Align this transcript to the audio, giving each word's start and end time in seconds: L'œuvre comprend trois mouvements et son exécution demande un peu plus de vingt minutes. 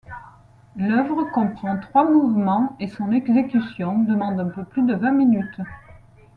L'œuvre 0.77 1.25
comprend 1.25 1.77
trois 1.79 2.09
mouvements 2.09 2.75
et 2.79 2.87
son 2.87 3.11
exécution 3.11 3.99
demande 3.99 4.39
un 4.39 4.49
peu 4.49 4.63
plus 4.65 4.81
de 4.81 4.95
vingt 4.95 5.11
minutes. 5.11 5.59